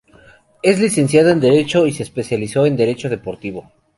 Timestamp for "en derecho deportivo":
2.65-3.71